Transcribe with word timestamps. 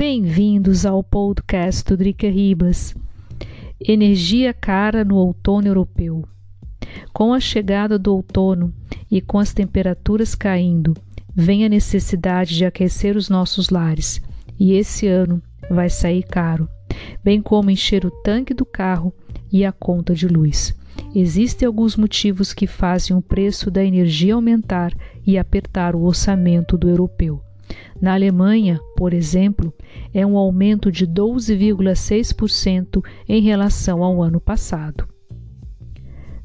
Bem-vindos 0.00 0.86
ao 0.86 1.04
podcast 1.04 1.84
do 1.84 1.94
Drica 1.94 2.26
Ribas. 2.26 2.94
Energia 3.78 4.54
cara 4.54 5.04
no 5.04 5.16
outono 5.16 5.66
europeu. 5.66 6.24
Com 7.12 7.34
a 7.34 7.38
chegada 7.38 7.98
do 7.98 8.14
outono 8.14 8.72
e 9.10 9.20
com 9.20 9.38
as 9.38 9.52
temperaturas 9.52 10.34
caindo, 10.34 10.94
vem 11.36 11.66
a 11.66 11.68
necessidade 11.68 12.56
de 12.56 12.64
aquecer 12.64 13.14
os 13.14 13.28
nossos 13.28 13.68
lares, 13.68 14.22
e 14.58 14.72
esse 14.72 15.06
ano 15.06 15.42
vai 15.70 15.90
sair 15.90 16.22
caro, 16.22 16.66
bem 17.22 17.42
como 17.42 17.70
encher 17.70 18.06
o 18.06 18.10
tanque 18.10 18.54
do 18.54 18.64
carro 18.64 19.12
e 19.52 19.66
a 19.66 19.70
conta 19.70 20.14
de 20.14 20.26
luz. 20.26 20.74
Existem 21.14 21.66
alguns 21.66 21.94
motivos 21.94 22.54
que 22.54 22.66
fazem 22.66 23.14
o 23.14 23.20
preço 23.20 23.70
da 23.70 23.84
energia 23.84 24.32
aumentar 24.32 24.94
e 25.26 25.36
apertar 25.36 25.94
o 25.94 26.04
orçamento 26.04 26.78
do 26.78 26.88
europeu. 26.88 27.42
Na 28.00 28.14
Alemanha, 28.14 28.80
por 28.96 29.12
exemplo, 29.12 29.72
é 30.12 30.24
um 30.26 30.36
aumento 30.36 30.90
de 30.90 31.06
12,6% 31.06 33.04
em 33.28 33.42
relação 33.42 34.02
ao 34.02 34.22
ano 34.22 34.40
passado. 34.40 35.08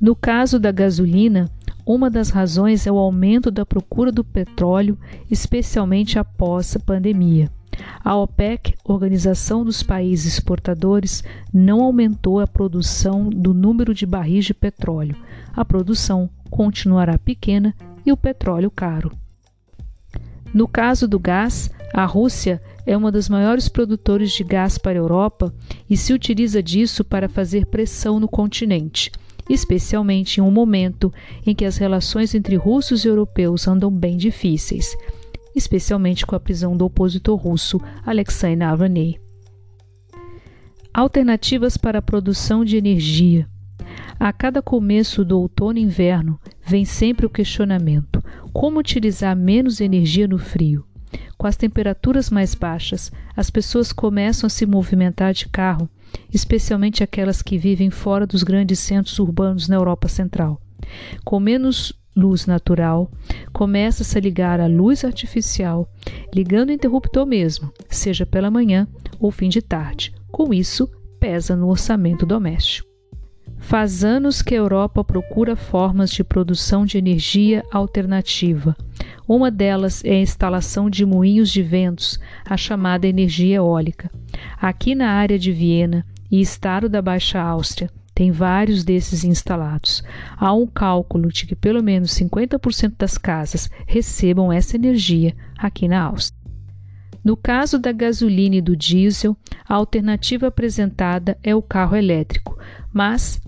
No 0.00 0.16
caso 0.16 0.58
da 0.58 0.72
gasolina, 0.72 1.50
uma 1.84 2.08
das 2.08 2.30
razões 2.30 2.86
é 2.86 2.92
o 2.92 2.96
aumento 2.96 3.50
da 3.50 3.66
procura 3.66 4.12
do 4.12 4.24
petróleo, 4.24 4.96
especialmente 5.30 6.18
após 6.18 6.74
a 6.76 6.80
pandemia. 6.80 7.50
A 8.02 8.16
OPEC, 8.16 8.74
Organização 8.84 9.64
dos 9.64 9.82
Países 9.82 10.34
Exportadores, 10.34 11.24
não 11.52 11.82
aumentou 11.82 12.40
a 12.40 12.46
produção 12.46 13.28
do 13.28 13.52
número 13.52 13.92
de 13.92 14.06
barris 14.06 14.44
de 14.44 14.54
petróleo. 14.54 15.16
A 15.52 15.64
produção 15.64 16.30
continuará 16.48 17.18
pequena 17.18 17.74
e 18.04 18.12
o 18.12 18.16
petróleo 18.16 18.70
caro. 18.70 19.12
No 20.52 20.66
caso 20.66 21.06
do 21.06 21.18
gás, 21.18 21.70
a 21.94 22.04
Rússia 22.04 22.60
é 22.84 22.96
uma 22.96 23.12
das 23.12 23.28
maiores 23.28 23.68
produtores 23.68 24.32
de 24.32 24.42
gás 24.42 24.78
para 24.78 24.92
a 24.92 25.02
Europa 25.02 25.54
e 25.88 25.96
se 25.96 26.12
utiliza 26.12 26.62
disso 26.62 27.04
para 27.04 27.28
fazer 27.28 27.66
pressão 27.66 28.18
no 28.18 28.28
continente, 28.28 29.12
especialmente 29.48 30.38
em 30.38 30.42
um 30.42 30.50
momento 30.50 31.12
em 31.46 31.54
que 31.54 31.64
as 31.64 31.76
relações 31.76 32.34
entre 32.34 32.56
russos 32.56 33.04
e 33.04 33.08
europeus 33.08 33.68
andam 33.68 33.90
bem 33.92 34.16
difíceis, 34.16 34.96
especialmente 35.54 36.26
com 36.26 36.34
a 36.34 36.40
prisão 36.40 36.76
do 36.76 36.84
opositor 36.84 37.36
russo 37.36 37.80
Alexei 38.04 38.56
Navalny. 38.56 39.20
Alternativas 40.92 41.76
para 41.76 42.00
a 42.00 42.02
produção 42.02 42.64
de 42.64 42.76
energia. 42.76 43.48
A 44.18 44.32
cada 44.32 44.60
começo 44.60 45.24
do 45.24 45.38
outono 45.38 45.78
e 45.78 45.82
inverno 45.82 46.38
vem 46.66 46.84
sempre 46.84 47.24
o 47.24 47.30
questionamento: 47.30 48.09
como 48.52 48.78
utilizar 48.78 49.36
menos 49.36 49.80
energia 49.80 50.26
no 50.26 50.38
frio? 50.38 50.84
Com 51.36 51.46
as 51.46 51.56
temperaturas 51.56 52.30
mais 52.30 52.54
baixas, 52.54 53.10
as 53.36 53.50
pessoas 53.50 53.92
começam 53.92 54.46
a 54.46 54.50
se 54.50 54.66
movimentar 54.66 55.32
de 55.32 55.48
carro, 55.48 55.88
especialmente 56.32 57.02
aquelas 57.02 57.42
que 57.42 57.56
vivem 57.56 57.90
fora 57.90 58.26
dos 58.26 58.42
grandes 58.42 58.78
centros 58.78 59.18
urbanos 59.18 59.68
na 59.68 59.76
Europa 59.76 60.08
Central. 60.08 60.60
Com 61.24 61.40
menos 61.40 61.92
luz 62.14 62.46
natural, 62.46 63.10
começa-se 63.52 64.18
a 64.18 64.20
ligar 64.20 64.60
a 64.60 64.66
luz 64.66 65.04
artificial, 65.04 65.88
ligando 66.34 66.68
o 66.68 66.72
interruptor 66.72 67.24
mesmo, 67.24 67.72
seja 67.88 68.26
pela 68.26 68.50
manhã 68.50 68.86
ou 69.18 69.30
fim 69.30 69.48
de 69.48 69.62
tarde. 69.62 70.12
Com 70.30 70.52
isso, 70.52 70.88
pesa 71.18 71.56
no 71.56 71.68
orçamento 71.68 72.26
doméstico. 72.26 72.89
Faz 73.60 74.02
anos 74.02 74.42
que 74.42 74.54
a 74.54 74.58
Europa 74.58 75.04
procura 75.04 75.54
formas 75.54 76.10
de 76.10 76.24
produção 76.24 76.84
de 76.84 76.98
energia 76.98 77.62
alternativa. 77.70 78.76
Uma 79.28 79.50
delas 79.50 80.04
é 80.04 80.14
a 80.14 80.20
instalação 80.20 80.90
de 80.90 81.06
moinhos 81.06 81.50
de 81.50 81.62
ventos, 81.62 82.18
a 82.44 82.56
chamada 82.56 83.06
energia 83.06 83.56
eólica. 83.56 84.10
Aqui 84.60 84.94
na 84.94 85.10
área 85.10 85.38
de 85.38 85.52
Viena 85.52 86.04
e 86.28 86.40
estado 86.40 86.88
da 86.88 87.00
Baixa 87.00 87.40
Áustria, 87.40 87.88
tem 88.12 88.32
vários 88.32 88.82
desses 88.82 89.24
instalados. 89.24 90.02
Há 90.36 90.52
um 90.52 90.66
cálculo 90.66 91.28
de 91.28 91.46
que 91.46 91.54
pelo 91.54 91.82
menos 91.82 92.10
50% 92.10 92.94
das 92.98 93.16
casas 93.16 93.70
recebam 93.86 94.52
essa 94.52 94.76
energia 94.76 95.34
aqui 95.56 95.86
na 95.86 96.02
Áustria. 96.02 96.40
No 97.22 97.36
caso 97.36 97.78
da 97.78 97.92
gasolina 97.92 98.56
e 98.56 98.60
do 98.60 98.76
diesel, 98.76 99.36
a 99.68 99.74
alternativa 99.74 100.48
apresentada 100.48 101.38
é 101.42 101.54
o 101.54 101.62
carro 101.62 101.94
elétrico, 101.94 102.58
mas 102.92 103.40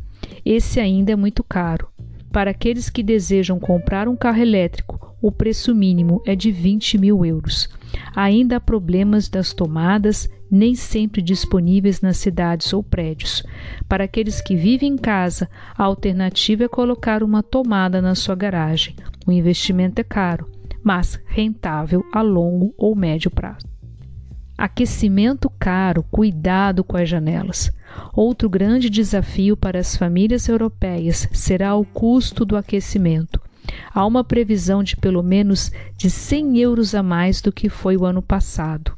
esse 0.44 0.81
ainda 0.81 1.12
é 1.12 1.16
muito 1.16 1.43
caro. 1.43 1.88
Para 2.32 2.50
aqueles 2.50 2.88
que 2.88 3.03
desejam 3.03 3.59
comprar 3.59 4.09
um 4.09 4.16
carro 4.16 4.41
elétrico, 4.41 5.15
o 5.20 5.31
preço 5.31 5.75
mínimo 5.75 6.22
é 6.26 6.34
de 6.34 6.50
20 6.50 6.98
mil 6.98 7.25
euros. 7.25 7.69
Ainda 8.16 8.56
há 8.56 8.60
problemas 8.60 9.28
das 9.28 9.53
tomadas, 9.53 10.28
nem 10.50 10.75
sempre 10.75 11.22
disponíveis 11.22 12.00
nas 12.00 12.16
cidades 12.16 12.72
ou 12.72 12.82
prédios. 12.82 13.43
Para 13.88 14.04
aqueles 14.04 14.41
que 14.41 14.56
vivem 14.56 14.94
em 14.94 14.97
casa, 14.97 15.48
a 15.76 15.84
alternativa 15.84 16.64
é 16.64 16.69
colocar 16.69 17.22
uma 17.22 17.43
tomada 17.43 18.03
na 18.03 18.14
sua 18.14 18.34
garagem. 18.34 18.97
O 19.26 19.32
investimento 19.32 20.00
é 20.00 20.04
caro, 20.04 20.50
mas 20.82 21.20
rentável 21.26 22.04
a 22.12 22.20
longo 22.20 22.75
ou 22.76 22.97
médio 22.97 23.31
prazo. 23.31 23.72
Aquecimento 24.56 25.50
caro, 25.58 26.02
cuidado 26.04 26.84
com 26.84 26.96
as 26.96 27.08
janelas. 27.08 27.70
Outro 28.14 28.48
grande 28.48 28.88
desafio 28.88 29.56
para 29.56 29.78
as 29.78 29.96
famílias 29.96 30.48
europeias 30.48 31.28
será 31.32 31.74
o 31.74 31.84
custo 31.84 32.44
do 32.44 32.56
aquecimento. 32.56 33.40
Há 33.92 34.06
uma 34.06 34.24
previsão 34.24 34.82
de 34.82 34.96
pelo 34.96 35.22
menos 35.22 35.72
de 35.96 36.10
100 36.10 36.58
euros 36.58 36.94
a 36.94 37.02
mais 37.02 37.40
do 37.40 37.52
que 37.52 37.68
foi 37.68 37.96
o 37.96 38.04
ano 38.04 38.22
passado. 38.22 38.92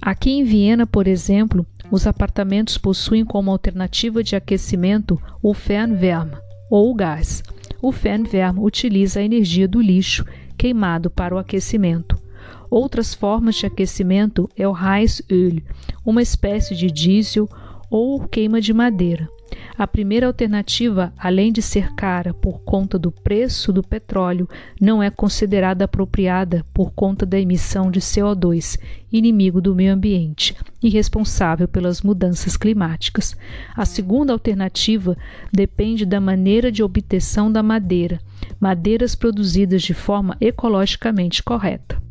Aqui 0.00 0.30
em 0.30 0.44
Viena, 0.44 0.86
por 0.86 1.06
exemplo, 1.06 1.66
os 1.90 2.06
apartamentos 2.06 2.76
possuem 2.76 3.24
como 3.24 3.50
alternativa 3.50 4.22
de 4.22 4.36
aquecimento 4.36 5.20
o 5.42 5.54
Fernwärme 5.54 6.36
ou 6.70 6.90
o 6.90 6.94
gás. 6.94 7.42
O 7.80 7.92
Fernwärme 7.92 8.60
utiliza 8.60 9.20
a 9.20 9.22
energia 9.22 9.66
do 9.66 9.80
lixo 9.80 10.24
queimado 10.56 11.10
para 11.10 11.34
o 11.34 11.38
aquecimento. 11.38 12.23
Outras 12.70 13.14
formas 13.14 13.56
de 13.56 13.66
aquecimento 13.66 14.48
é 14.56 14.66
o 14.66 14.74
Heizöl, 14.76 15.62
uma 16.04 16.22
espécie 16.22 16.74
de 16.74 16.90
diesel 16.90 17.48
ou 17.90 18.26
queima 18.26 18.60
de 18.60 18.72
madeira. 18.72 19.28
A 19.76 19.86
primeira 19.86 20.26
alternativa, 20.26 21.12
além 21.18 21.52
de 21.52 21.60
ser 21.60 21.94
cara 21.94 22.32
por 22.32 22.60
conta 22.60 22.98
do 22.98 23.10
preço 23.10 23.72
do 23.72 23.82
petróleo, 23.82 24.48
não 24.80 25.02
é 25.02 25.10
considerada 25.10 25.84
apropriada 25.84 26.64
por 26.72 26.92
conta 26.92 27.26
da 27.26 27.38
emissão 27.38 27.90
de 27.90 28.00
CO2, 28.00 28.78
inimigo 29.12 29.60
do 29.60 29.74
meio 29.74 29.92
ambiente 29.92 30.56
e 30.82 30.88
responsável 30.88 31.68
pelas 31.68 32.02
mudanças 32.02 32.56
climáticas. 32.56 33.36
A 33.76 33.84
segunda 33.84 34.32
alternativa 34.32 35.16
depende 35.52 36.04
da 36.04 36.20
maneira 36.20 36.70
de 36.70 36.82
obtenção 36.82 37.50
da 37.50 37.62
madeira, 37.62 38.20
madeiras 38.60 39.14
produzidas 39.14 39.82
de 39.82 39.94
forma 39.94 40.36
ecologicamente 40.40 41.42
correta. 41.42 42.03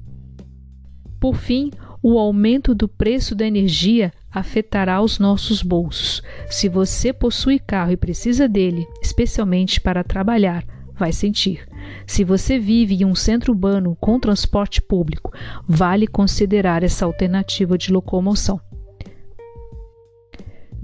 Por 1.23 1.37
fim, 1.37 1.71
o 2.01 2.19
aumento 2.19 2.75
do 2.75 2.85
preço 2.85 3.33
da 3.33 3.47
energia 3.47 4.11
afetará 4.29 5.01
os 5.01 5.19
nossos 5.19 5.63
bolsos. 5.63 6.21
Se 6.49 6.67
você 6.67 7.13
possui 7.13 7.59
carro 7.59 7.93
e 7.93 7.95
precisa 7.95 8.45
dele, 8.45 8.85
especialmente 9.01 9.79
para 9.79 10.03
trabalhar, 10.03 10.65
vai 10.93 11.13
sentir. 11.13 11.65
Se 12.05 12.25
você 12.25 12.59
vive 12.59 12.95
em 12.95 13.05
um 13.05 13.15
centro 13.15 13.53
urbano 13.53 13.95
com 14.01 14.19
transporte 14.19 14.81
público, 14.81 15.31
vale 15.65 16.07
considerar 16.07 16.83
essa 16.83 17.05
alternativa 17.05 17.77
de 17.77 17.93
locomoção. 17.93 18.59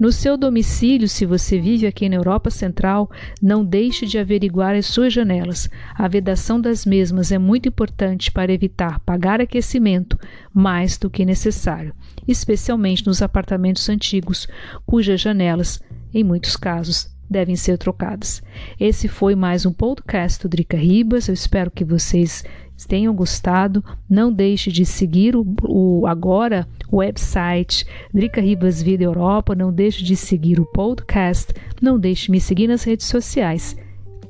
No 0.00 0.10
seu 0.10 0.34
domicílio, 0.38 1.06
se 1.06 1.26
você 1.26 1.60
vive 1.60 1.86
aqui 1.86 2.08
na 2.08 2.16
Europa 2.16 2.48
Central, 2.48 3.10
não 3.38 3.62
deixe 3.62 4.06
de 4.06 4.18
averiguar 4.18 4.74
as 4.74 4.86
suas 4.86 5.12
janelas. 5.12 5.68
A 5.94 6.08
vedação 6.08 6.58
das 6.58 6.86
mesmas 6.86 7.30
é 7.30 7.36
muito 7.36 7.68
importante 7.68 8.32
para 8.32 8.50
evitar 8.50 8.98
pagar 9.00 9.42
aquecimento 9.42 10.18
mais 10.54 10.96
do 10.96 11.10
que 11.10 11.22
necessário, 11.22 11.94
especialmente 12.26 13.06
nos 13.06 13.20
apartamentos 13.20 13.90
antigos, 13.90 14.48
cujas 14.86 15.20
janelas, 15.20 15.82
em 16.14 16.24
muitos 16.24 16.56
casos, 16.56 17.14
devem 17.28 17.54
ser 17.54 17.76
trocadas. 17.76 18.42
Esse 18.80 19.06
foi 19.06 19.34
mais 19.34 19.66
um 19.66 19.72
podcast 19.72 20.40
do 20.40 20.48
Drica 20.48 20.78
Ribas. 20.78 21.28
Eu 21.28 21.34
espero 21.34 21.70
que 21.70 21.84
vocês 21.84 22.42
tenham 22.84 23.14
gostado. 23.14 23.84
Não 24.08 24.32
deixe 24.32 24.70
de 24.70 24.84
seguir 24.84 25.36
o, 25.36 25.44
o 25.62 26.06
agora 26.06 26.66
o 26.90 26.96
website 26.96 27.86
Drica 28.12 28.40
Ribas 28.40 28.82
Vida 28.82 29.04
Europa. 29.04 29.54
Não 29.54 29.72
deixe 29.72 30.02
de 30.02 30.16
seguir 30.16 30.60
o 30.60 30.66
podcast. 30.66 31.52
Não 31.80 31.98
deixe 31.98 32.26
de 32.26 32.32
me 32.32 32.40
seguir 32.40 32.68
nas 32.68 32.84
redes 32.84 33.06
sociais. 33.06 33.76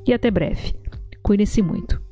E 0.05 0.13
até 0.13 0.29
breve. 0.29 0.73
Cuide-se 1.23 1.61
muito. 1.61 2.10